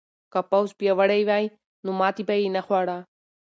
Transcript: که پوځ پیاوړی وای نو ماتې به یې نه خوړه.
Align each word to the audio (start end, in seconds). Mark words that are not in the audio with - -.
که 0.31 0.39
پوځ 0.49 0.69
پیاوړی 0.79 1.21
وای 1.29 1.45
نو 1.83 1.91
ماتې 1.99 2.23
به 2.27 2.35
یې 2.41 2.47
نه 2.55 2.61
خوړه. 2.65 2.97